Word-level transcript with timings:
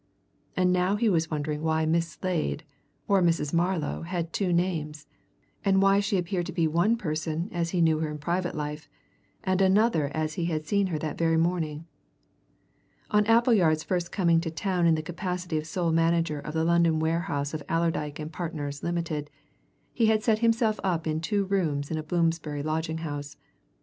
And 0.57 0.73
now 0.73 0.95
he 0.95 1.09
was 1.09 1.29
wondering 1.29 1.61
why 1.61 1.85
Miss 1.85 2.07
Slade 2.07 2.63
or 3.07 3.21
Mrs. 3.21 3.53
Marlow 3.53 4.01
had 4.01 4.33
two 4.33 4.51
names, 4.51 5.05
and 5.63 5.79
why 5.79 5.99
she 5.99 6.17
appeared 6.17 6.47
to 6.47 6.51
be 6.51 6.67
one 6.67 6.97
person 6.97 7.49
as 7.51 7.69
he 7.69 7.81
knew 7.81 7.99
her 7.99 8.09
in 8.09 8.17
private 8.17 8.55
life, 8.55 8.89
and 9.43 9.61
another 9.61 10.09
as 10.15 10.33
he 10.33 10.45
had 10.45 10.65
seen 10.65 10.87
her 10.87 10.97
that 10.97 11.19
very 11.19 11.37
morning. 11.37 11.85
On 13.11 13.27
Appleyard's 13.27 13.83
first 13.83 14.11
coming 14.11 14.41
to 14.41 14.49
town 14.49 14.87
in 14.87 14.95
the 14.95 15.03
capacity 15.03 15.59
of 15.59 15.67
sole 15.67 15.91
manager 15.91 16.39
of 16.39 16.55
the 16.55 16.63
London 16.65 16.97
warehouse 16.99 17.53
of 17.53 17.61
Allerdyke 17.69 18.17
and 18.17 18.33
Partners, 18.33 18.81
Limited, 18.81 19.29
he 19.93 20.07
had 20.07 20.23
set 20.23 20.39
himself 20.39 20.79
up 20.83 21.05
in 21.05 21.21
two 21.21 21.45
rooms 21.45 21.91
in 21.91 21.99
a 21.99 22.01
Bloomsbury 22.01 22.63
lodging 22.63 22.97
house. 23.05 23.37